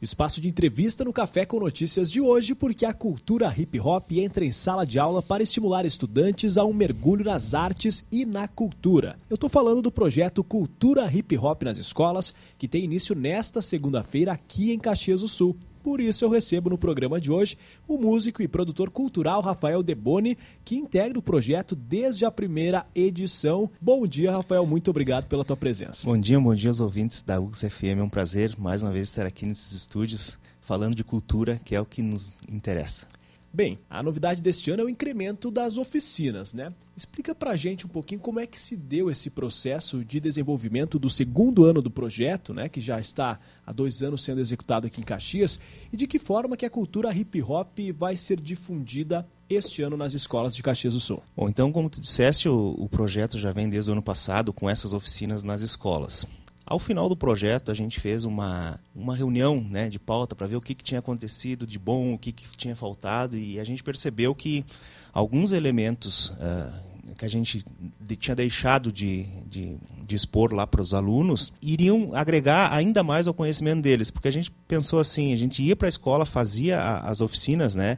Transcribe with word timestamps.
Espaço 0.00 0.40
de 0.40 0.48
entrevista 0.48 1.04
no 1.04 1.12
Café 1.12 1.44
com 1.44 1.58
Notícias 1.58 2.08
de 2.08 2.20
hoje, 2.20 2.54
porque 2.54 2.86
a 2.86 2.92
cultura 2.92 3.52
hip 3.56 3.80
hop 3.80 4.12
entra 4.12 4.44
em 4.44 4.52
sala 4.52 4.86
de 4.86 4.96
aula 4.96 5.20
para 5.20 5.42
estimular 5.42 5.84
estudantes 5.84 6.56
a 6.56 6.64
um 6.64 6.72
mergulho 6.72 7.24
nas 7.24 7.52
artes 7.52 8.06
e 8.12 8.24
na 8.24 8.46
cultura. 8.46 9.18
Eu 9.28 9.34
estou 9.34 9.50
falando 9.50 9.82
do 9.82 9.90
projeto 9.90 10.44
Cultura 10.44 11.12
Hip 11.12 11.36
Hop 11.36 11.64
nas 11.64 11.78
Escolas, 11.78 12.32
que 12.56 12.68
tem 12.68 12.84
início 12.84 13.16
nesta 13.16 13.60
segunda-feira 13.60 14.30
aqui 14.30 14.70
em 14.70 14.78
Caxias 14.78 15.20
do 15.20 15.26
Sul. 15.26 15.56
Por 15.82 16.00
isso 16.00 16.24
eu 16.24 16.28
recebo 16.28 16.70
no 16.70 16.78
programa 16.78 17.20
de 17.20 17.30
hoje 17.30 17.56
o 17.86 17.98
músico 17.98 18.42
e 18.42 18.48
produtor 18.48 18.90
cultural 18.90 19.40
Rafael 19.40 19.82
Deboni, 19.82 20.36
que 20.64 20.76
integra 20.76 21.18
o 21.18 21.22
projeto 21.22 21.74
desde 21.74 22.24
a 22.24 22.30
primeira 22.30 22.86
edição. 22.94 23.70
Bom 23.80 24.06
dia, 24.06 24.32
Rafael, 24.32 24.66
muito 24.66 24.90
obrigado 24.90 25.26
pela 25.26 25.44
tua 25.44 25.56
presença. 25.56 26.06
Bom 26.06 26.18
dia, 26.18 26.38
bom 26.38 26.54
dia 26.54 26.70
aos 26.70 26.80
ouvintes 26.80 27.22
da 27.22 27.40
UX 27.40 27.60
FM. 27.60 27.98
É 27.98 28.02
um 28.02 28.08
prazer 28.08 28.54
mais 28.58 28.82
uma 28.82 28.92
vez 28.92 29.08
estar 29.08 29.26
aqui 29.26 29.46
nesses 29.46 29.72
estúdios 29.72 30.38
falando 30.60 30.94
de 30.94 31.02
cultura, 31.02 31.58
que 31.64 31.74
é 31.74 31.80
o 31.80 31.86
que 31.86 32.02
nos 32.02 32.36
interessa. 32.50 33.06
Bem, 33.52 33.78
a 33.88 34.02
novidade 34.02 34.42
deste 34.42 34.70
ano 34.70 34.82
é 34.82 34.84
o 34.84 34.88
incremento 34.88 35.50
das 35.50 35.78
oficinas, 35.78 36.52
né? 36.52 36.72
Explica 36.94 37.34
pra 37.34 37.56
gente 37.56 37.86
um 37.86 37.88
pouquinho 37.88 38.20
como 38.20 38.38
é 38.38 38.46
que 38.46 38.58
se 38.58 38.76
deu 38.76 39.10
esse 39.10 39.30
processo 39.30 40.04
de 40.04 40.20
desenvolvimento 40.20 40.98
do 40.98 41.08
segundo 41.08 41.64
ano 41.64 41.80
do 41.80 41.90
projeto, 41.90 42.52
né? 42.52 42.68
Que 42.68 42.80
já 42.80 43.00
está 43.00 43.40
há 43.66 43.72
dois 43.72 44.02
anos 44.02 44.22
sendo 44.22 44.40
executado 44.40 44.86
aqui 44.86 45.00
em 45.00 45.04
Caxias, 45.04 45.58
e 45.90 45.96
de 45.96 46.06
que 46.06 46.18
forma 46.18 46.56
que 46.56 46.66
a 46.66 46.70
cultura 46.70 47.14
hip 47.14 47.42
hop 47.42 47.78
vai 47.96 48.16
ser 48.16 48.38
difundida 48.38 49.26
este 49.48 49.82
ano 49.82 49.96
nas 49.96 50.12
escolas 50.12 50.54
de 50.54 50.62
Caxias 50.62 50.92
do 50.92 51.00
Sul. 51.00 51.22
Bom, 51.34 51.48
então, 51.48 51.72
como 51.72 51.88
tu 51.88 52.00
disseste, 52.02 52.50
o, 52.50 52.74
o 52.78 52.86
projeto 52.86 53.38
já 53.38 53.50
vem 53.50 53.68
desde 53.68 53.90
o 53.90 53.92
ano 53.92 54.02
passado 54.02 54.52
com 54.52 54.68
essas 54.68 54.92
oficinas 54.92 55.42
nas 55.42 55.62
escolas. 55.62 56.26
Ao 56.70 56.78
final 56.78 57.08
do 57.08 57.16
projeto, 57.16 57.70
a 57.70 57.74
gente 57.74 57.98
fez 57.98 58.24
uma, 58.24 58.78
uma 58.94 59.16
reunião 59.16 59.58
né, 59.58 59.88
de 59.88 59.98
pauta 59.98 60.36
para 60.36 60.46
ver 60.46 60.56
o 60.56 60.60
que, 60.60 60.74
que 60.74 60.84
tinha 60.84 60.98
acontecido 60.98 61.66
de 61.66 61.78
bom, 61.78 62.12
o 62.12 62.18
que, 62.18 62.30
que 62.30 62.46
tinha 62.58 62.76
faltado, 62.76 63.38
e 63.38 63.58
a 63.58 63.64
gente 63.64 63.82
percebeu 63.82 64.34
que 64.34 64.66
alguns 65.10 65.52
elementos 65.52 66.28
uh, 66.28 67.14
que 67.16 67.24
a 67.24 67.28
gente 67.28 67.64
de, 67.98 68.16
tinha 68.16 68.36
deixado 68.36 68.92
de, 68.92 69.24
de, 69.46 69.78
de 70.06 70.14
expor 70.14 70.52
lá 70.52 70.66
para 70.66 70.82
os 70.82 70.92
alunos 70.92 71.54
iriam 71.62 72.14
agregar 72.14 72.70
ainda 72.70 73.02
mais 73.02 73.26
ao 73.26 73.32
conhecimento 73.32 73.80
deles, 73.80 74.10
porque 74.10 74.28
a 74.28 74.32
gente 74.32 74.50
pensou 74.68 75.00
assim: 75.00 75.32
a 75.32 75.36
gente 75.36 75.62
ia 75.62 75.74
para 75.74 75.88
a 75.88 75.88
escola, 75.88 76.26
fazia 76.26 76.78
a, 76.78 77.08
as 77.08 77.22
oficinas 77.22 77.74
né, 77.74 77.96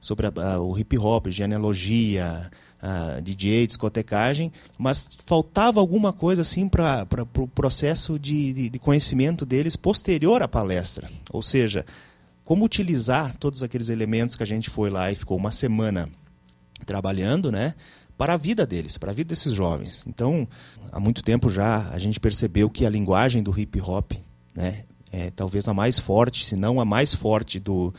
sobre 0.00 0.26
a, 0.26 0.32
a, 0.54 0.60
o 0.60 0.78
hip 0.78 0.96
hop, 0.98 1.28
genealogia 1.28 2.50
uh, 2.82 3.20
DJ, 3.22 3.66
discotecagem, 3.66 4.52
mas 4.76 5.10
faltava 5.26 5.80
alguma 5.80 6.12
coisa 6.12 6.42
assim 6.42 6.68
para 6.68 7.06
o 7.10 7.26
pro 7.26 7.48
processo 7.48 8.18
de, 8.18 8.52
de, 8.52 8.68
de 8.68 8.78
conhecimento 8.78 9.44
deles 9.44 9.76
posterior 9.76 10.42
à 10.42 10.48
palestra. 10.48 11.10
Ou 11.30 11.42
seja, 11.42 11.84
como 12.44 12.64
utilizar 12.64 13.36
todos 13.36 13.62
aqueles 13.62 13.88
elementos 13.88 14.36
que 14.36 14.42
a 14.42 14.46
gente 14.46 14.70
foi 14.70 14.90
lá 14.90 15.10
e 15.10 15.16
ficou 15.16 15.36
uma 15.36 15.50
semana 15.50 16.08
trabalhando, 16.86 17.50
né? 17.50 17.74
para 18.18 18.32
a 18.32 18.36
vida 18.36 18.66
deles, 18.66 18.98
para 18.98 19.12
a 19.12 19.14
vida 19.14 19.28
desses 19.28 19.54
jovens. 19.54 20.04
Então, 20.06 20.46
há 20.90 20.98
muito 20.98 21.22
tempo 21.22 21.48
já 21.48 21.88
a 21.90 21.98
gente 22.00 22.18
percebeu 22.18 22.68
que 22.68 22.84
a 22.84 22.90
linguagem 22.90 23.44
do 23.44 23.56
hip 23.56 23.80
hop, 23.80 24.12
né, 24.52 24.82
é 25.12 25.30
talvez 25.30 25.68
a 25.68 25.72
mais 25.72 26.00
forte, 26.00 26.44
se 26.44 26.56
não 26.56 26.80
a 26.80 26.84
mais 26.84 27.14
forte 27.14 27.60
do 27.60 27.94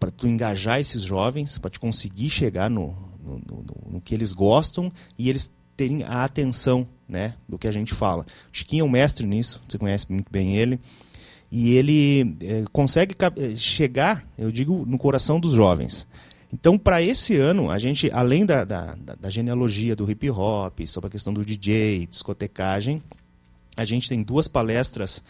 para 0.00 0.10
tu 0.10 0.26
engajar 0.26 0.80
esses 0.80 1.02
jovens, 1.02 1.58
para 1.58 1.70
te 1.70 1.78
conseguir 1.78 2.30
chegar 2.30 2.70
no, 2.70 2.96
no, 3.22 3.40
no, 3.46 3.64
no, 3.92 4.00
que 4.00 4.14
eles 4.14 4.32
gostam 4.32 4.90
e 5.18 5.28
eles 5.28 5.52
terem 5.76 6.02
a 6.02 6.24
atenção 6.24 6.88
né, 7.06 7.34
do 7.46 7.58
que 7.58 7.68
a 7.68 7.72
gente 7.72 7.92
fala. 7.92 8.22
O 8.22 8.26
Chiquinho 8.50 8.82
é 8.82 8.84
um 8.84 8.90
mestre 8.90 9.26
nisso, 9.26 9.60
você 9.68 9.76
conhece 9.76 10.10
muito 10.10 10.32
bem 10.32 10.56
ele. 10.56 10.80
E 11.52 11.74
ele 11.74 12.36
é, 12.40 12.64
consegue 12.72 13.14
eh, 13.20 13.56
chegar, 13.56 14.24
eu 14.38 14.52
digo, 14.52 14.84
no 14.86 14.96
coração 14.96 15.40
dos 15.40 15.52
jovens. 15.52 16.06
Então, 16.52 16.78
para 16.78 17.02
esse 17.02 17.36
ano, 17.36 17.70
a 17.70 17.78
gente, 17.78 18.08
além 18.12 18.46
da, 18.46 18.64
da, 18.64 18.96
da, 19.20 19.30
genealogia 19.30 19.96
do 19.96 20.08
hip 20.08 20.30
hop, 20.30 20.80
sobre 20.86 21.08
a 21.08 21.10
questão 21.10 21.32
do 21.32 21.44
DJ, 21.44 22.06
discotecagem, 22.06 23.02
a 23.76 23.84
gente 23.84 24.08
tem 24.08 24.22
duas 24.22 24.46
palestras 24.46 25.22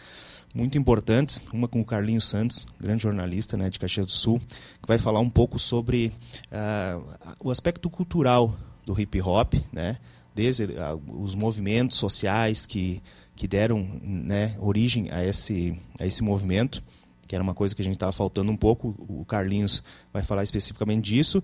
muito 0.53 0.77
importantes, 0.77 1.43
uma 1.53 1.67
com 1.67 1.81
o 1.81 1.85
Carlinhos 1.85 2.27
Santos, 2.27 2.67
grande 2.79 3.03
jornalista 3.03 3.55
né, 3.55 3.69
de 3.69 3.79
Caxias 3.79 4.05
do 4.05 4.11
Sul, 4.11 4.39
que 4.39 4.87
vai 4.87 4.99
falar 4.99 5.19
um 5.19 5.29
pouco 5.29 5.57
sobre 5.57 6.11
uh, 6.51 7.03
o 7.39 7.51
aspecto 7.51 7.89
cultural 7.89 8.55
do 8.85 8.99
hip 8.99 9.21
hop, 9.21 9.53
né, 9.71 9.97
desde 10.35 10.65
uh, 10.65 11.01
os 11.07 11.35
movimentos 11.35 11.97
sociais 11.97 12.65
que, 12.65 13.01
que 13.35 13.47
deram 13.47 13.87
né, 14.01 14.55
origem 14.59 15.09
a 15.11 15.23
esse, 15.23 15.79
a 15.99 16.05
esse 16.05 16.23
movimento, 16.23 16.83
que 17.27 17.35
era 17.35 17.43
uma 17.43 17.53
coisa 17.53 17.73
que 17.73 17.81
a 17.81 17.85
gente 17.85 17.95
estava 17.95 18.11
faltando 18.11 18.51
um 18.51 18.57
pouco, 18.57 18.93
o 19.07 19.23
Carlinhos 19.23 19.81
vai 20.11 20.21
falar 20.21 20.43
especificamente 20.43 21.05
disso, 21.05 21.41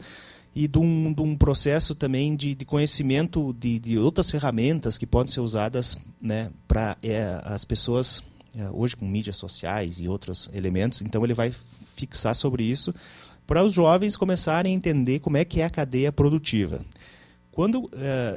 e 0.53 0.67
de 0.67 0.79
um, 0.79 1.13
de 1.13 1.21
um 1.21 1.37
processo 1.37 1.93
também 1.93 2.35
de, 2.35 2.55
de 2.55 2.65
conhecimento 2.65 3.53
de, 3.53 3.77
de 3.77 3.97
outras 3.97 4.31
ferramentas 4.31 4.97
que 4.97 5.05
podem 5.05 5.31
ser 5.31 5.39
usadas 5.39 5.97
né, 6.19 6.49
para 6.67 6.97
é, 7.03 7.39
as 7.45 7.63
pessoas 7.63 8.23
hoje 8.73 8.95
com 8.95 9.05
mídias 9.05 9.35
sociais 9.35 9.99
e 9.99 10.07
outros 10.07 10.49
elementos. 10.53 11.01
Então 11.01 11.23
ele 11.23 11.33
vai 11.33 11.53
fixar 11.95 12.35
sobre 12.35 12.63
isso 12.63 12.93
para 13.47 13.63
os 13.63 13.73
jovens 13.73 14.17
começarem 14.17 14.73
a 14.73 14.75
entender 14.75 15.19
como 15.19 15.37
é 15.37 15.45
que 15.45 15.61
é 15.61 15.65
a 15.65 15.69
cadeia 15.69 16.11
produtiva. 16.11 16.85
Quando 17.57 17.85
uh, 17.85 17.89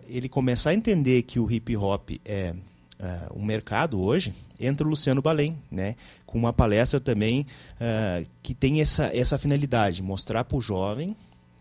ele 0.08 0.28
começar 0.28 0.70
a 0.70 0.74
entender 0.74 1.24
que 1.24 1.38
o 1.38 1.50
hip 1.50 1.76
hop 1.76 2.10
é 2.24 2.54
uh, 2.98 3.38
um 3.38 3.44
mercado 3.44 4.00
hoje, 4.00 4.32
entra 4.58 4.86
o 4.86 4.90
Luciano 4.90 5.20
Balém, 5.20 5.58
né, 5.70 5.96
com 6.24 6.38
uma 6.38 6.52
palestra 6.52 7.00
também 7.00 7.46
uh, 7.74 8.26
que 8.42 8.54
tem 8.54 8.80
essa, 8.80 9.10
essa 9.14 9.36
finalidade, 9.36 10.00
mostrar 10.00 10.44
para 10.44 10.56
o 10.56 10.60
jovem 10.60 11.14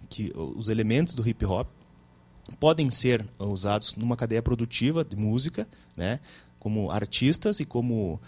que 0.08 0.32
os 0.36 0.70
elementos 0.70 1.14
do 1.14 1.28
hip 1.28 1.46
hop 1.46 1.68
podem 2.60 2.90
ser 2.90 3.26
usados 3.38 3.96
numa 3.96 4.16
cadeia 4.16 4.42
produtiva 4.42 5.04
de 5.04 5.16
música, 5.16 5.68
né, 5.98 6.20
como 6.60 6.90
artistas 6.92 7.60
e 7.60 7.66
como 7.66 8.22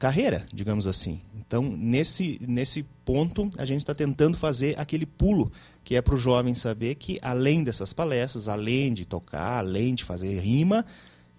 carreira, 0.00 0.46
digamos 0.52 0.86
assim. 0.86 1.20
Então, 1.36 1.62
nesse, 1.62 2.40
nesse 2.40 2.82
ponto, 3.04 3.50
a 3.58 3.66
gente 3.66 3.80
está 3.80 3.94
tentando 3.94 4.36
fazer 4.36 4.74
aquele 4.78 5.04
pulo 5.04 5.52
que 5.84 5.94
é 5.94 6.00
para 6.00 6.14
o 6.14 6.18
jovem 6.18 6.54
saber 6.54 6.94
que, 6.94 7.18
além 7.20 7.62
dessas 7.62 7.92
palestras, 7.92 8.48
além 8.48 8.94
de 8.94 9.04
tocar, 9.04 9.58
além 9.58 9.94
de 9.94 10.02
fazer 10.02 10.40
rima, 10.40 10.86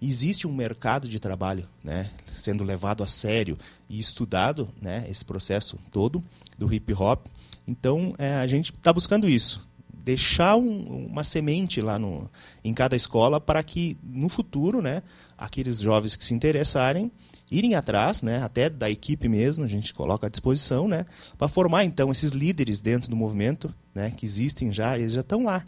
existe 0.00 0.46
um 0.46 0.54
mercado 0.54 1.08
de 1.08 1.18
trabalho 1.18 1.68
né, 1.82 2.08
sendo 2.26 2.62
levado 2.62 3.02
a 3.02 3.06
sério 3.08 3.58
e 3.90 3.98
estudado 3.98 4.68
né, 4.80 5.06
esse 5.08 5.24
processo 5.24 5.76
todo 5.90 6.22
do 6.56 6.72
hip 6.72 6.94
hop. 6.94 7.26
Então, 7.66 8.14
é, 8.16 8.36
a 8.36 8.46
gente 8.46 8.72
está 8.72 8.92
buscando 8.92 9.28
isso. 9.28 9.66
Deixar 10.02 10.56
um, 10.56 11.06
uma 11.06 11.22
semente 11.22 11.80
lá 11.80 11.98
no, 11.98 12.28
em 12.64 12.74
cada 12.74 12.96
escola 12.96 13.40
para 13.40 13.62
que, 13.62 13.96
no 14.02 14.28
futuro, 14.28 14.82
né, 14.82 15.02
aqueles 15.38 15.78
jovens 15.78 16.16
que 16.16 16.24
se 16.24 16.34
interessarem 16.34 17.10
irem 17.50 17.74
atrás, 17.74 18.22
né, 18.22 18.42
até 18.42 18.70
da 18.70 18.90
equipe 18.90 19.28
mesmo, 19.28 19.62
a 19.62 19.68
gente 19.68 19.92
coloca 19.92 20.26
à 20.26 20.30
disposição, 20.30 20.88
né, 20.88 21.04
para 21.36 21.48
formar 21.48 21.84
então 21.84 22.10
esses 22.10 22.32
líderes 22.32 22.80
dentro 22.80 23.10
do 23.10 23.16
movimento, 23.16 23.72
né, 23.94 24.10
que 24.10 24.24
existem 24.24 24.72
já, 24.72 24.98
eles 24.98 25.12
já 25.12 25.20
estão 25.20 25.44
lá, 25.44 25.64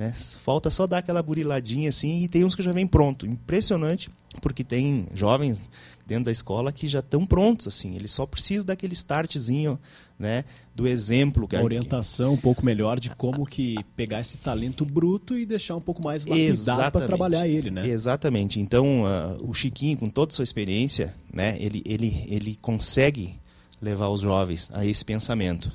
né? 0.00 0.14
Falta 0.14 0.70
só 0.70 0.86
dar 0.86 0.98
aquela 0.98 1.22
buriladinha 1.22 1.90
assim 1.90 2.22
e 2.22 2.28
tem 2.28 2.42
uns 2.42 2.54
que 2.54 2.62
já 2.62 2.72
vem 2.72 2.86
pronto. 2.86 3.26
Impressionante, 3.26 4.08
porque 4.40 4.64
tem 4.64 5.06
jovens 5.12 5.60
dentro 6.06 6.24
da 6.24 6.32
escola 6.32 6.72
que 6.72 6.88
já 6.88 7.00
estão 7.00 7.26
prontos 7.26 7.68
assim, 7.68 7.94
eles 7.94 8.10
só 8.10 8.24
precisam 8.24 8.64
daquele 8.64 8.94
startzinho, 8.94 9.78
né, 10.18 10.46
do 10.74 10.88
exemplo 10.88 11.46
que 11.46 11.54
a 11.54 11.62
orientação 11.62 12.32
um 12.32 12.36
pouco 12.36 12.64
melhor 12.64 12.98
de 12.98 13.10
como 13.10 13.44
que 13.44 13.76
pegar 13.94 14.20
esse 14.20 14.38
talento 14.38 14.86
bruto 14.86 15.36
e 15.36 15.44
deixar 15.44 15.76
um 15.76 15.80
pouco 15.82 16.02
mais 16.02 16.24
lapidado 16.24 16.92
para 16.92 17.06
trabalhar 17.06 17.46
ele, 17.46 17.70
né? 17.70 17.86
Exatamente. 17.86 18.58
Então, 18.58 19.04
uh, 19.04 19.48
o 19.48 19.52
Chiquinho 19.52 19.98
com 19.98 20.08
toda 20.08 20.32
a 20.32 20.34
sua 20.34 20.44
experiência, 20.44 21.14
né, 21.30 21.58
ele 21.60 21.82
ele 21.84 22.24
ele 22.26 22.56
consegue 22.56 23.34
levar 23.82 24.08
os 24.08 24.22
jovens 24.22 24.70
a 24.72 24.86
esse 24.86 25.04
pensamento. 25.04 25.70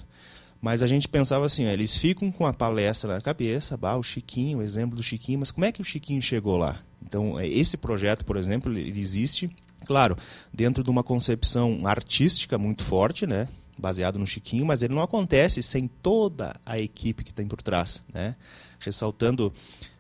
Mas 0.65 0.81
a 0.81 0.88
gente 0.88 1.07
pensava 1.07 1.45
assim, 1.45 1.67
ó, 1.67 1.69
eles 1.69 1.95
ficam 1.95 2.31
com 2.31 2.44
a 2.44 2.51
palestra 2.51 3.13
na 3.13 3.21
cabeça, 3.21 3.77
bah, 3.77 3.97
o 3.97 4.01
Chiquinho, 4.01 4.57
o 4.57 4.62
exemplo 4.63 4.95
do 4.95 5.03
Chiquinho, 5.03 5.38
mas 5.38 5.51
como 5.51 5.63
é 5.63 5.71
que 5.71 5.79
o 5.79 5.85
Chiquinho 5.85 6.19
chegou 6.23 6.57
lá? 6.57 6.79
Então, 7.03 7.39
é, 7.39 7.47
esse 7.47 7.77
projeto, 7.77 8.25
por 8.25 8.35
exemplo, 8.35 8.73
ele 8.75 9.00
existe, 9.00 9.47
claro, 9.85 10.17
dentro 10.51 10.83
de 10.83 10.89
uma 10.89 11.03
concepção 11.03 11.85
artística 11.85 12.57
muito 12.57 12.83
forte, 12.83 13.27
né? 13.27 13.47
Baseado 13.77 14.18
no 14.18 14.25
Chiquinho, 14.25 14.66
mas 14.66 14.81
ele 14.81 14.94
não 14.94 15.01
acontece 15.01 15.62
sem 15.62 15.88
toda 15.88 16.56
a 16.66 16.80
equipe 16.80 17.24
que 17.24 17.33
tem 17.33 17.48
por 17.48 17.62
trás, 17.62 18.01
né? 18.13 18.36
Ressaltando 18.80 19.54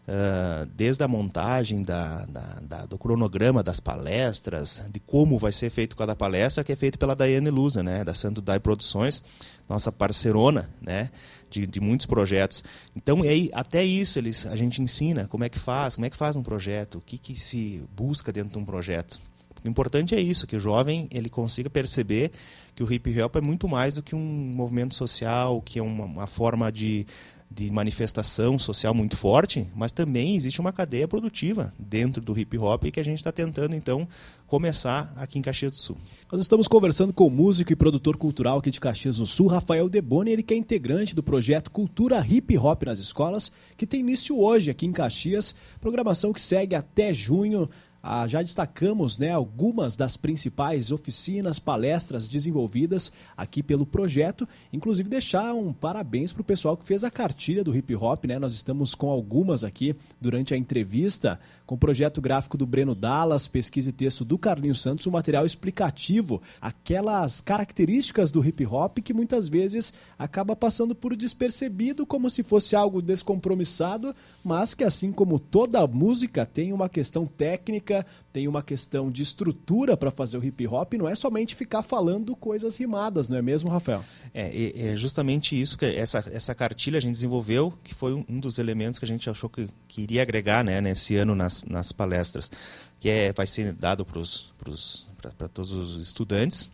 uh, 0.07 0.65
desde 0.75 1.03
a 1.03 1.07
montagem 1.07 1.83
da, 1.83 2.25
da, 2.25 2.59
da, 2.61 2.85
do 2.85 2.97
cronograma 2.97 3.61
das 3.61 3.79
palestras, 3.79 4.81
de 4.91 4.99
como 4.99 5.37
vai 5.37 5.51
ser 5.51 5.69
feito 5.69 5.95
cada 5.95 6.15
palestra, 6.15 6.63
que 6.63 6.71
é 6.71 6.75
feito 6.75 6.97
pela 6.97 7.15
Daiane 7.15 7.49
Lusa, 7.49 7.83
né? 7.83 8.03
Da 8.03 8.13
Santo 8.13 8.41
Dai 8.41 8.59
Produções, 8.59 9.23
nossa 9.67 9.91
parceirona, 9.91 10.69
né? 10.81 11.09
De, 11.49 11.65
de 11.65 11.79
muitos 11.79 12.05
projetos. 12.05 12.63
Então, 12.95 13.21
aí, 13.21 13.49
até 13.53 13.83
isso 13.83 14.19
eles, 14.19 14.45
a 14.45 14.55
gente 14.55 14.81
ensina 14.81 15.27
como 15.27 15.43
é 15.43 15.49
que 15.49 15.59
faz, 15.59 15.95
como 15.95 16.05
é 16.05 16.09
que 16.09 16.17
faz 16.17 16.35
um 16.35 16.43
projeto, 16.43 16.97
o 16.97 17.01
que, 17.01 17.17
que 17.17 17.39
se 17.39 17.83
busca 17.95 18.31
dentro 18.31 18.53
de 18.53 18.59
um 18.59 18.65
projeto 18.65 19.19
O 19.65 19.69
importante 19.69 20.13
é 20.13 20.21
isso, 20.21 20.45
que 20.45 20.55
o 20.55 20.59
jovem 20.59 21.07
ele 21.11 21.29
consiga 21.29 21.69
perceber 21.69 22.31
que 22.75 22.83
o 22.83 22.93
hip 22.93 23.21
hop 23.21 23.35
é 23.37 23.41
muito 23.41 23.67
mais 23.67 23.95
do 23.95 24.03
que 24.03 24.15
um 24.15 24.19
movimento 24.19 24.93
social, 24.93 25.61
que 25.61 25.79
é 25.79 25.81
uma, 25.81 26.05
uma 26.05 26.27
forma 26.27 26.71
de 26.71 27.05
de 27.49 27.71
manifestação 27.71 28.57
social 28.57 28.93
muito 28.93 29.15
forte, 29.15 29.65
mas 29.73 29.91
também 29.91 30.35
existe 30.35 30.59
uma 30.59 30.73
cadeia 30.73 31.07
produtiva 31.07 31.73
dentro 31.79 32.21
do 32.21 32.37
hip 32.37 32.57
hop 32.57 32.83
que 32.91 32.99
a 32.99 33.03
gente 33.03 33.19
está 33.19 33.31
tentando 33.31 33.75
então 33.75 34.07
começar 34.45 35.13
aqui 35.15 35.39
em 35.39 35.41
Caxias 35.41 35.71
do 35.71 35.77
Sul. 35.77 35.97
Nós 36.29 36.41
estamos 36.41 36.67
conversando 36.67 37.13
com 37.13 37.27
o 37.27 37.29
músico 37.29 37.71
e 37.71 37.75
produtor 37.75 38.17
cultural 38.17 38.57
aqui 38.57 38.71
de 38.71 38.79
Caxias 38.79 39.17
do 39.17 39.25
Sul, 39.25 39.47
Rafael 39.47 39.87
Deboni, 39.87 40.31
ele 40.31 40.43
que 40.43 40.53
é 40.53 40.57
integrante 40.57 41.15
do 41.15 41.23
projeto 41.23 41.71
Cultura 41.71 42.25
Hip 42.27 42.57
Hop 42.57 42.83
nas 42.83 42.99
Escolas, 42.99 43.51
que 43.77 43.87
tem 43.87 44.01
início 44.01 44.37
hoje 44.37 44.69
aqui 44.69 44.85
em 44.85 44.91
Caxias, 44.91 45.55
programação 45.79 46.33
que 46.33 46.41
segue 46.41 46.75
até 46.75 47.13
junho. 47.13 47.69
Ah, 48.07 48.27
já 48.27 48.43
destacamos 48.43 49.17
né, 49.17 49.31
algumas 49.31 49.95
das 49.95 50.15
principais 50.15 50.91
oficinas, 50.91 51.57
palestras 51.57 52.29
desenvolvidas 52.29 53.11
aqui 53.35 53.63
pelo 53.63 53.83
projeto. 53.83 54.47
Inclusive, 54.71 55.09
deixar 55.09 55.55
um 55.55 55.73
parabéns 55.73 56.31
para 56.31 56.41
o 56.41 56.45
pessoal 56.45 56.77
que 56.77 56.85
fez 56.85 57.03
a 57.03 57.09
cartilha 57.09 57.63
do 57.63 57.75
hip 57.75 57.95
hop. 57.95 58.25
Né? 58.25 58.37
Nós 58.37 58.53
estamos 58.53 58.93
com 58.93 59.09
algumas 59.09 59.63
aqui 59.63 59.95
durante 60.21 60.53
a 60.53 60.57
entrevista, 60.57 61.39
com 61.65 61.73
o 61.73 61.79
projeto 61.79 62.21
gráfico 62.21 62.59
do 62.59 62.67
Breno 62.67 62.93
Dallas, 62.93 63.47
pesquisa 63.47 63.89
e 63.89 63.91
texto 63.91 64.23
do 64.23 64.37
Carlinhos 64.37 64.83
Santos, 64.83 65.07
um 65.07 65.11
material 65.11 65.43
explicativo, 65.43 66.43
aquelas 66.61 67.41
características 67.41 68.29
do 68.29 68.45
hip 68.45 68.63
hop 68.67 68.99
que 68.99 69.15
muitas 69.15 69.47
vezes 69.47 69.91
acaba 70.15 70.55
passando 70.55 70.93
por 70.93 71.15
despercebido, 71.15 72.05
como 72.05 72.29
se 72.29 72.43
fosse 72.43 72.75
algo 72.75 73.01
descompromissado, 73.01 74.15
mas 74.43 74.75
que, 74.75 74.83
assim 74.83 75.11
como 75.11 75.39
toda 75.39 75.87
música, 75.87 76.45
tem 76.45 76.71
uma 76.71 76.87
questão 76.87 77.25
técnica 77.25 77.94
tem 78.33 78.47
uma 78.47 78.63
questão 78.63 79.11
de 79.11 79.21
estrutura 79.21 79.95
para 79.95 80.09
fazer 80.09 80.37
o 80.37 80.43
hip 80.43 80.65
hop, 80.67 80.93
não 80.93 81.07
é 81.07 81.13
somente 81.13 81.53
ficar 81.53 81.83
falando 81.83 82.35
coisas 82.35 82.75
rimadas, 82.75 83.29
não 83.29 83.37
é 83.37 83.41
mesmo, 83.41 83.69
Rafael? 83.69 84.03
É, 84.33 84.91
é 84.91 84.97
justamente 84.97 85.59
isso 85.59 85.77
que 85.77 85.85
essa, 85.85 86.23
essa 86.31 86.55
cartilha 86.55 86.97
a 86.97 87.01
gente 87.01 87.13
desenvolveu, 87.13 87.73
que 87.83 87.93
foi 87.93 88.13
um, 88.13 88.25
um 88.27 88.39
dos 88.39 88.57
elementos 88.57 88.97
que 88.97 89.05
a 89.05 89.07
gente 89.07 89.29
achou 89.29 89.49
que, 89.49 89.69
que 89.87 90.01
iria 90.01 90.21
agregar 90.21 90.63
né, 90.63 90.81
nesse 90.81 91.15
ano 91.15 91.35
nas, 91.35 91.63
nas 91.65 91.91
palestras, 91.91 92.51
que 92.99 93.09
é, 93.09 93.31
vai 93.31 93.45
ser 93.45 93.73
dado 93.73 94.05
para 94.05 95.47
todos 95.47 95.71
os 95.71 96.01
estudantes, 96.01 96.71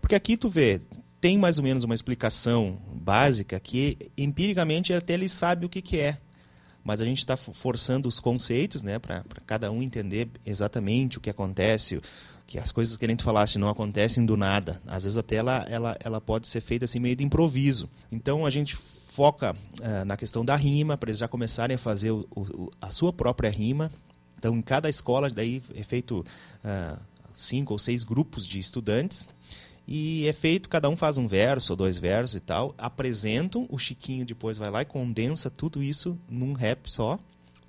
porque 0.00 0.14
aqui 0.14 0.36
tu 0.36 0.48
vê, 0.48 0.80
tem 1.20 1.38
mais 1.38 1.58
ou 1.58 1.64
menos 1.64 1.84
uma 1.84 1.94
explicação 1.94 2.78
básica 2.92 3.58
que 3.58 4.10
empiricamente 4.16 4.92
até 4.92 5.14
ele 5.14 5.28
sabe 5.28 5.66
o 5.66 5.68
que, 5.68 5.80
que 5.80 5.98
é 5.98 6.18
mas 6.84 7.00
a 7.00 7.04
gente 7.04 7.18
está 7.18 7.36
forçando 7.36 8.06
os 8.06 8.20
conceitos 8.20 8.82
né, 8.82 8.98
para 8.98 9.24
cada 9.46 9.72
um 9.72 9.82
entender 9.82 10.28
exatamente 10.44 11.16
o 11.16 11.20
que 11.20 11.30
acontece, 11.30 12.00
que 12.46 12.58
as 12.58 12.70
coisas 12.70 12.96
que 12.96 13.04
a 13.06 13.08
gente 13.08 13.24
falasse 13.24 13.58
não 13.58 13.70
acontecem 13.70 14.24
do 14.24 14.36
nada. 14.36 14.80
Às 14.86 15.04
vezes 15.04 15.16
até 15.16 15.36
ela, 15.36 15.64
ela, 15.68 15.96
ela 15.98 16.20
pode 16.20 16.46
ser 16.46 16.60
feita 16.60 16.84
assim 16.84 17.00
meio 17.00 17.16
de 17.16 17.24
improviso. 17.24 17.88
Então 18.12 18.44
a 18.44 18.50
gente 18.50 18.76
foca 18.76 19.52
uh, 19.80 20.04
na 20.04 20.16
questão 20.16 20.44
da 20.44 20.54
rima, 20.54 20.98
para 20.98 21.08
eles 21.08 21.18
já 21.18 21.28
começarem 21.28 21.76
a 21.76 21.78
fazer 21.78 22.10
o, 22.10 22.26
o, 22.36 22.70
a 22.80 22.90
sua 22.90 23.12
própria 23.12 23.48
rima. 23.48 23.90
Então 24.38 24.54
em 24.54 24.62
cada 24.62 24.90
escola 24.90 25.30
daí 25.30 25.62
é 25.74 25.82
feito 25.82 26.20
uh, 26.20 27.00
cinco 27.32 27.72
ou 27.72 27.78
seis 27.78 28.04
grupos 28.04 28.46
de 28.46 28.58
estudantes 28.58 29.26
e 29.86 30.26
é 30.26 30.32
feito, 30.32 30.68
cada 30.68 30.88
um 30.88 30.96
faz 30.96 31.16
um 31.18 31.28
verso 31.28 31.74
ou 31.74 31.76
dois 31.76 31.98
versos 31.98 32.36
e 32.36 32.40
tal, 32.40 32.74
apresentam, 32.78 33.66
o 33.68 33.78
Chiquinho 33.78 34.24
depois 34.24 34.56
vai 34.56 34.70
lá 34.70 34.82
e 34.82 34.86
condensa 34.86 35.50
tudo 35.50 35.82
isso 35.82 36.18
num 36.28 36.54
rap 36.54 36.90
só, 36.90 37.18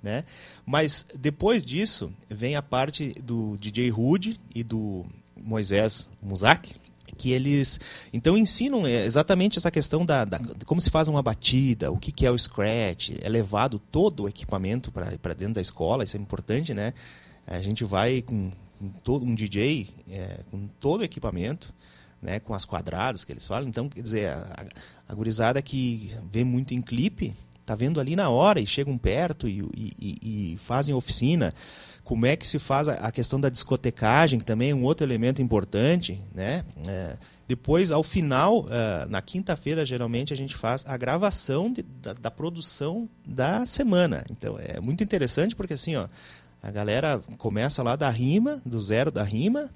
né? 0.02 0.24
Mas 0.64 1.04
depois 1.14 1.62
disso 1.62 2.10
vem 2.28 2.56
a 2.56 2.62
parte 2.62 3.10
do 3.22 3.56
DJ 3.58 3.90
Rude 3.90 4.40
e 4.54 4.62
do 4.62 5.04
Moisés 5.36 6.08
Muzak, 6.22 6.74
que 7.18 7.32
eles 7.32 7.78
então 8.12 8.36
ensinam 8.36 8.86
exatamente 8.88 9.58
essa 9.58 9.70
questão 9.70 10.04
da, 10.04 10.24
da 10.24 10.38
como 10.64 10.80
se 10.80 10.90
faz 10.90 11.08
uma 11.08 11.22
batida, 11.22 11.90
o 11.90 11.98
que, 11.98 12.12
que 12.12 12.24
é 12.24 12.30
o 12.30 12.38
scratch, 12.38 13.10
é 13.20 13.28
levado 13.28 13.78
todo 13.78 14.24
o 14.24 14.28
equipamento 14.28 14.90
para 14.90 15.34
dentro 15.34 15.54
da 15.54 15.60
escola, 15.60 16.04
isso 16.04 16.16
é 16.16 16.20
importante, 16.20 16.72
né? 16.72 16.94
A 17.46 17.60
gente 17.60 17.84
vai 17.84 18.22
com, 18.22 18.50
com 18.78 18.88
todo 19.04 19.24
um 19.24 19.34
DJ 19.34 19.88
é, 20.10 20.40
com 20.50 20.66
todo 20.80 21.02
o 21.02 21.04
equipamento 21.04 21.74
né, 22.20 22.40
com 22.40 22.54
as 22.54 22.64
quadradas 22.64 23.24
que 23.24 23.32
eles 23.32 23.46
falam. 23.46 23.68
Então, 23.68 23.88
quer 23.88 24.02
dizer, 24.02 24.28
a, 24.30 24.66
a 25.08 25.14
gurizada 25.14 25.60
que 25.62 26.14
vê 26.30 26.44
muito 26.44 26.74
em 26.74 26.82
clipe, 26.82 27.34
tá 27.64 27.74
vendo 27.74 28.00
ali 28.00 28.14
na 28.14 28.30
hora 28.30 28.60
e 28.60 28.66
chegam 28.66 28.96
perto 28.96 29.48
e, 29.48 29.60
e, 29.76 30.52
e 30.52 30.56
fazem 30.58 30.94
oficina. 30.94 31.52
Como 32.04 32.24
é 32.24 32.36
que 32.36 32.46
se 32.46 32.60
faz 32.60 32.88
a, 32.88 32.94
a, 32.94 33.10
questão 33.10 33.40
da 33.40 33.48
discotecagem, 33.48 34.38
que 34.38 34.44
também 34.44 34.70
é 34.70 34.74
um 34.74 34.84
outro 34.84 35.04
elemento 35.04 35.42
importante, 35.42 36.22
né? 36.32 36.64
É, 36.86 37.16
depois, 37.48 37.92
ao 37.92 38.02
final, 38.02 38.60
uh, 38.60 39.08
na 39.08 39.22
quinta-feira, 39.22 39.84
geralmente, 39.84 40.32
a 40.32 40.36
gente 40.36 40.56
faz 40.56 40.84
a 40.86 40.96
gravação 40.96 41.72
de, 41.72 41.82
da, 41.82 42.12
da, 42.12 42.30
produção 42.30 43.08
da 43.24 43.64
semana. 43.66 44.24
Então, 44.30 44.56
é 44.58 44.80
muito 44.80 45.02
interessante 45.04 45.54
porque, 45.54 45.74
assim, 45.74 45.94
ó, 45.94 46.08
a 46.60 46.70
galera 46.72 47.20
começa 47.38 47.84
lá 47.84 47.94
da 47.94 48.10
rima, 48.10 48.60
do 48.66 48.80
zero 48.80 49.12
da 49.12 49.22
rima, 49.22 49.70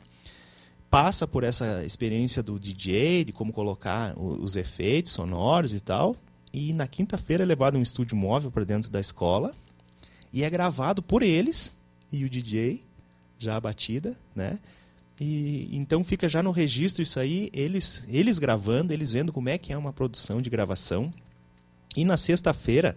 passa 0.90 1.26
por 1.26 1.44
essa 1.44 1.84
experiência 1.84 2.42
do 2.42 2.58
DJ, 2.58 3.24
de 3.24 3.32
como 3.32 3.52
colocar 3.52 4.12
os 4.18 4.56
efeitos 4.56 5.12
sonoros 5.12 5.72
e 5.72 5.80
tal. 5.80 6.16
E 6.52 6.72
na 6.72 6.86
quinta-feira 6.88 7.44
é 7.44 7.46
levado 7.46 7.78
um 7.78 7.82
estúdio 7.82 8.16
móvel 8.16 8.50
para 8.50 8.64
dentro 8.64 8.90
da 8.90 8.98
escola 8.98 9.54
e 10.32 10.42
é 10.42 10.50
gravado 10.50 11.00
por 11.00 11.22
eles 11.22 11.76
e 12.10 12.24
o 12.24 12.28
DJ, 12.28 12.82
já 13.38 13.56
a 13.56 13.60
batida, 13.60 14.16
né? 14.34 14.58
E 15.20 15.68
então 15.72 16.02
fica 16.02 16.28
já 16.28 16.42
no 16.42 16.50
registro 16.50 17.02
isso 17.02 17.20
aí, 17.20 17.50
eles 17.52 18.04
eles 18.08 18.38
gravando, 18.38 18.92
eles 18.92 19.12
vendo 19.12 19.32
como 19.32 19.48
é 19.48 19.58
que 19.58 19.72
é 19.72 19.78
uma 19.78 19.92
produção 19.92 20.42
de 20.42 20.50
gravação. 20.50 21.12
E 21.94 22.04
na 22.04 22.16
sexta-feira 22.16 22.96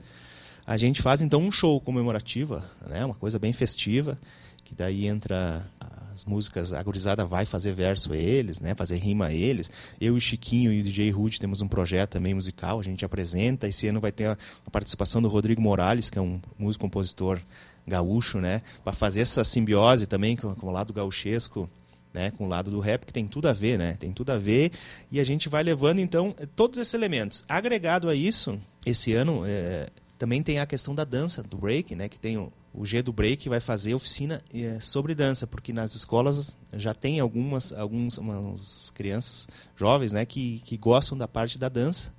a 0.65 0.77
gente 0.77 1.01
faz 1.01 1.21
então 1.21 1.41
um 1.41 1.51
show 1.51 1.79
comemorativo, 1.79 2.61
né? 2.87 3.05
Uma 3.05 3.13
coisa 3.13 3.37
bem 3.37 3.53
festiva, 3.53 4.17
que 4.63 4.73
daí 4.73 5.05
entra 5.05 5.69
as 6.13 6.23
músicas, 6.25 6.71
a 6.71 6.83
gurizada 6.83 7.25
vai 7.25 7.45
fazer 7.45 7.73
verso 7.73 8.13
a 8.13 8.17
eles, 8.17 8.61
né, 8.61 8.75
fazer 8.75 8.97
rima 8.97 9.27
a 9.27 9.33
eles. 9.33 9.71
Eu 9.99 10.15
e 10.15 10.21
Chiquinho 10.21 10.71
e 10.71 10.81
o 10.81 10.83
DJ 10.83 11.09
Rude 11.09 11.39
temos 11.39 11.61
um 11.61 11.67
projeto 11.67 12.11
também 12.11 12.33
musical, 12.33 12.79
a 12.79 12.83
gente 12.83 13.03
apresenta. 13.03 13.67
Esse 13.67 13.87
ano 13.87 13.99
vai 13.99 14.11
ter 14.11 14.25
a, 14.25 14.37
a 14.65 14.69
participação 14.69 15.21
do 15.21 15.27
Rodrigo 15.27 15.61
Morales, 15.61 16.09
que 16.09 16.19
é 16.19 16.21
um 16.21 16.39
músico 16.57 16.83
compositor 16.83 17.39
gaúcho, 17.87 18.39
né, 18.39 18.61
para 18.83 18.93
fazer 18.93 19.21
essa 19.21 19.43
simbiose 19.43 20.05
também 20.05 20.37
com, 20.37 20.53
com 20.55 20.67
o 20.67 20.71
lado 20.71 20.93
gauchesco. 20.93 21.69
Né, 22.13 22.29
com 22.29 22.45
o 22.45 22.47
lado 22.47 22.69
do 22.69 22.79
rap 22.79 23.07
que 23.07 23.11
tem 23.11 23.25
tudo 23.25 23.47
a 23.47 23.53
ver, 23.53 23.75
né? 23.75 23.95
Tem 23.95 24.11
tudo 24.11 24.29
a 24.29 24.37
ver 24.37 24.71
e 25.11 25.19
a 25.19 25.23
gente 25.23 25.49
vai 25.49 25.63
levando 25.63 25.97
então 25.97 26.35
todos 26.55 26.77
esses 26.77 26.93
elementos. 26.93 27.43
Agregado 27.49 28.07
a 28.07 28.13
isso, 28.13 28.59
esse 28.85 29.15
ano 29.15 29.41
é, 29.47 29.87
também 30.19 30.43
tem 30.43 30.59
a 30.59 30.67
questão 30.67 30.93
da 30.93 31.03
dança, 31.03 31.41
do 31.41 31.57
break, 31.57 31.95
né? 31.95 32.07
Que 32.07 32.19
tem 32.19 32.37
o, 32.37 32.53
o 32.73 32.85
G 32.85 33.01
do 33.03 33.13
Break 33.13 33.47
vai 33.47 33.59
fazer 33.59 33.93
oficina 33.93 34.41
é, 34.53 34.79
sobre 34.79 35.13
dança, 35.13 35.45
porque 35.45 35.71
nas 35.71 35.93
escolas 35.93 36.57
já 36.73 36.93
tem 36.93 37.19
algumas 37.19 37.71
algumas 37.71 38.91
crianças 38.95 39.47
jovens 39.75 40.11
né, 40.11 40.25
que, 40.25 40.59
que 40.65 40.75
gostam 40.75 41.17
da 41.17 41.27
parte 41.27 41.59
da 41.59 41.69
dança. 41.69 42.11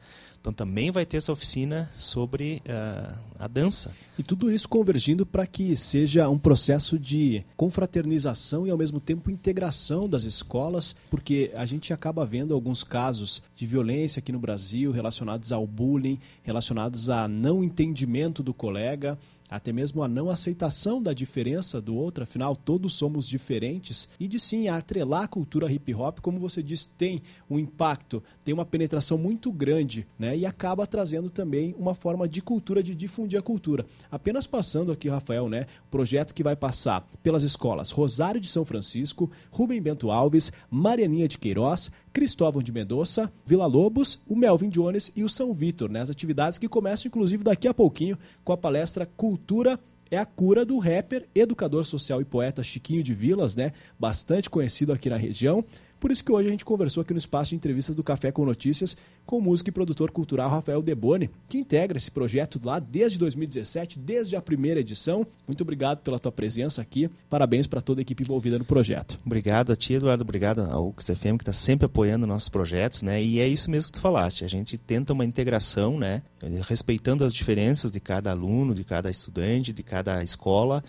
Então 0.44 0.52
também 0.52 0.90
vai 0.90 1.06
ter 1.06 1.16
essa 1.16 1.32
oficina 1.32 1.90
sobre 1.96 2.60
uh, 2.66 3.18
a 3.38 3.48
dança. 3.48 3.94
E 4.18 4.22
tudo 4.22 4.52
isso 4.52 4.68
convergindo 4.68 5.24
para 5.24 5.46
que 5.46 5.74
seja 5.74 6.28
um 6.28 6.38
processo 6.38 6.98
de 6.98 7.42
confraternização 7.56 8.66
e 8.66 8.70
ao 8.70 8.76
mesmo 8.76 9.00
tempo 9.00 9.30
integração 9.30 10.06
das 10.06 10.24
escolas, 10.24 10.94
porque 11.08 11.50
a 11.54 11.64
gente 11.64 11.94
acaba 11.94 12.26
vendo 12.26 12.52
alguns 12.52 12.84
casos 12.84 13.42
de 13.56 13.64
violência 13.64 14.20
aqui 14.20 14.32
no 14.32 14.38
Brasil 14.38 14.92
relacionados 14.92 15.50
ao 15.50 15.66
bullying, 15.66 16.20
relacionados 16.42 17.08
a 17.08 17.26
não 17.26 17.64
entendimento 17.64 18.42
do 18.42 18.52
colega, 18.52 19.18
até 19.50 19.72
mesmo 19.72 20.02
a 20.02 20.08
não 20.08 20.30
aceitação 20.30 21.02
da 21.02 21.12
diferença 21.12 21.80
do 21.80 21.94
outro, 21.94 22.24
afinal 22.24 22.56
todos 22.56 22.94
somos 22.94 23.28
diferentes, 23.28 24.08
e 24.18 24.26
de 24.26 24.40
sim 24.40 24.68
atrelar 24.68 25.24
a 25.24 25.28
cultura 25.28 25.70
hip 25.70 25.94
hop, 25.94 26.18
como 26.20 26.40
você 26.40 26.62
disse, 26.62 26.88
tem 26.88 27.22
um 27.48 27.58
impacto, 27.58 28.22
tem 28.44 28.54
uma 28.54 28.64
penetração 28.64 29.16
muito 29.16 29.52
grande, 29.52 30.06
né? 30.18 30.33
E 30.36 30.46
acaba 30.46 30.86
trazendo 30.86 31.30
também 31.30 31.74
uma 31.78 31.94
forma 31.94 32.28
de 32.28 32.40
cultura, 32.40 32.82
de 32.82 32.94
difundir 32.94 33.38
a 33.38 33.42
cultura. 33.42 33.86
Apenas 34.10 34.46
passando 34.46 34.92
aqui, 34.92 35.08
Rafael, 35.08 35.48
né? 35.48 35.66
Projeto 35.90 36.34
que 36.34 36.42
vai 36.42 36.56
passar 36.56 37.06
pelas 37.22 37.42
escolas 37.42 37.90
Rosário 37.90 38.40
de 38.40 38.48
São 38.48 38.64
Francisco, 38.64 39.30
Rubem 39.50 39.80
Bento 39.80 40.10
Alves, 40.10 40.52
Marianinha 40.70 41.28
de 41.28 41.38
Queiroz, 41.38 41.90
Cristóvão 42.12 42.62
de 42.62 42.72
Mendonça, 42.72 43.32
Vila 43.44 43.66
Lobos, 43.66 44.20
o 44.28 44.36
Melvin 44.36 44.68
Jones 44.68 45.10
e 45.16 45.24
o 45.24 45.28
São 45.28 45.52
Vitor, 45.52 45.90
né? 45.90 46.00
As 46.00 46.10
atividades 46.10 46.58
que 46.58 46.68
começam, 46.68 47.08
inclusive, 47.08 47.42
daqui 47.42 47.66
a 47.66 47.74
pouquinho 47.74 48.18
com 48.44 48.52
a 48.52 48.56
palestra 48.56 49.04
Cultura 49.04 49.78
é 50.10 50.18
a 50.18 50.24
cura 50.24 50.64
do 50.64 50.78
rapper, 50.78 51.26
educador 51.34 51.84
social 51.84 52.20
e 52.20 52.24
poeta 52.24 52.62
Chiquinho 52.62 53.02
de 53.02 53.12
Vilas, 53.14 53.56
né? 53.56 53.72
Bastante 53.98 54.48
conhecido 54.48 54.92
aqui 54.92 55.10
na 55.10 55.16
região. 55.16 55.64
Por 55.98 56.10
isso 56.10 56.24
que 56.24 56.32
hoje 56.32 56.48
a 56.48 56.50
gente 56.50 56.64
conversou 56.64 57.00
aqui 57.00 57.12
no 57.12 57.18
espaço 57.18 57.50
de 57.50 57.56
entrevistas 57.56 57.96
do 57.96 58.02
Café 58.02 58.30
com 58.30 58.44
Notícias 58.44 58.96
com 59.24 59.38
o 59.38 59.42
músico 59.42 59.70
e 59.70 59.72
produtor 59.72 60.10
cultural 60.10 60.50
Rafael 60.50 60.82
Deboni, 60.82 61.30
que 61.48 61.58
integra 61.58 61.96
esse 61.96 62.10
projeto 62.10 62.60
lá 62.62 62.78
desde 62.78 63.18
2017, 63.18 63.98
desde 63.98 64.36
a 64.36 64.42
primeira 64.42 64.80
edição. 64.80 65.26
Muito 65.46 65.62
obrigado 65.62 66.00
pela 66.00 66.18
tua 66.18 66.30
presença 66.30 66.82
aqui. 66.82 67.08
Parabéns 67.30 67.66
para 67.66 67.80
toda 67.80 68.00
a 68.00 68.02
equipe 68.02 68.22
envolvida 68.22 68.58
no 68.58 68.64
projeto. 68.64 69.18
Obrigado 69.24 69.72
a 69.72 69.76
ti, 69.76 69.94
Eduardo. 69.94 70.22
Obrigado 70.22 70.60
ao 70.60 70.88
UXFM, 70.88 71.38
que 71.38 71.42
está 71.42 71.52
sempre 71.52 71.86
apoiando 71.86 72.26
nossos 72.26 72.48
projetos, 72.48 73.02
né? 73.02 73.22
E 73.22 73.40
é 73.40 73.48
isso 73.48 73.70
mesmo 73.70 73.90
que 73.90 73.98
tu 73.98 74.00
falaste. 74.00 74.44
A 74.44 74.48
gente 74.48 74.76
tenta 74.76 75.12
uma 75.12 75.24
integração, 75.24 75.98
né? 75.98 76.22
Respeitando 76.68 77.24
as 77.24 77.32
diferenças 77.32 77.90
de 77.90 78.00
cada 78.00 78.30
aluno, 78.30 78.74
de 78.74 78.84
cada 78.84 79.10
estudante, 79.10 79.72
de 79.72 79.82
cada 79.82 80.22
escola, 80.22 80.84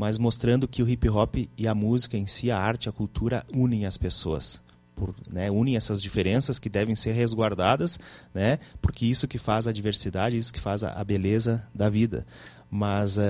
mas 0.00 0.16
mostrando 0.16 0.66
que 0.66 0.82
o 0.82 0.88
hip 0.88 1.06
hop 1.10 1.36
e 1.58 1.68
a 1.68 1.74
música 1.74 2.16
em 2.16 2.26
si, 2.26 2.50
a 2.50 2.58
arte, 2.58 2.88
a 2.88 2.92
cultura, 2.92 3.44
unem 3.54 3.84
as 3.84 3.98
pessoas 3.98 4.58
por, 4.96 5.14
né, 5.30 5.50
unem 5.50 5.76
essas 5.76 6.00
diferenças 6.00 6.58
que 6.58 6.70
devem 6.70 6.94
ser 6.94 7.12
resguardadas, 7.12 8.00
né, 8.32 8.58
porque 8.80 9.04
isso 9.04 9.28
que 9.28 9.36
faz 9.36 9.68
a 9.68 9.72
diversidade, 9.72 10.38
isso 10.38 10.54
que 10.54 10.58
faz 10.58 10.82
a, 10.82 10.92
a 10.92 11.04
beleza 11.04 11.62
da 11.74 11.90
vida. 11.90 12.26
Mas 12.70 13.18
uh, 13.18 13.20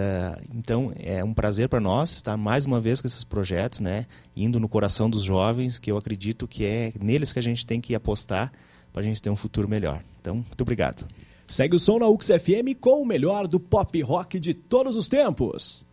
então 0.55 0.93
é 0.97 1.25
um 1.25 1.35
prazer 1.35 1.69
para 1.69 1.81
nós 1.81 2.13
estar 2.13 2.37
mais 2.37 2.67
uma 2.67 2.81
vez 2.81 3.01
com 3.01 3.09
esses 3.09 3.25
projetos, 3.25 3.81
né, 3.81 4.07
indo 4.37 4.61
no 4.61 4.69
coração 4.69 5.11
dos 5.11 5.25
jovens, 5.25 5.77
que 5.77 5.91
eu 5.91 5.97
acredito 5.97 6.47
que 6.47 6.65
é 6.65 6.93
neles 7.01 7.33
que 7.33 7.41
a 7.41 7.43
gente 7.43 7.67
tem 7.67 7.81
que 7.81 7.97
apostar 7.97 8.53
para 8.93 9.03
a 9.03 9.05
gente 9.05 9.21
ter 9.21 9.31
um 9.31 9.37
futuro 9.37 9.69
melhor. 9.69 10.05
Então, 10.21 10.37
muito 10.37 10.61
obrigado. 10.61 11.05
Segue 11.49 11.75
o 11.75 11.81
som 11.81 11.99
na 11.99 12.07
UXFM 12.07 12.77
com 12.81 13.03
o 13.03 13.05
melhor 13.05 13.49
do 13.49 13.59
pop 13.59 14.01
rock 14.03 14.39
de 14.39 14.55
todos 14.55 14.95
os 14.95 15.09
tempos. 15.09 15.90